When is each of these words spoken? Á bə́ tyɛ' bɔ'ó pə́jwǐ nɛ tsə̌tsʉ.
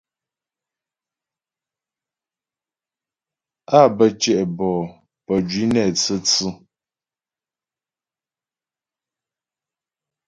Á 3.77 3.81
bə́ 3.97 4.09
tyɛ' 4.19 4.37
bɔ'ó 4.55 4.79
pə́jwǐ 5.25 5.63
nɛ 5.73 5.81
tsə̌tsʉ. 5.99 6.47